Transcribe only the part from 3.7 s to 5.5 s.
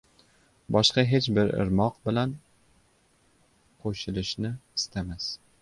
qoʻshilishni istamas